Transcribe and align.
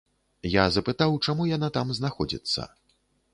Я 0.51 0.63
запытаў, 0.77 1.13
чаму 1.27 1.47
яна 1.51 1.69
там 1.77 1.93
знаходзіцца. 1.99 2.61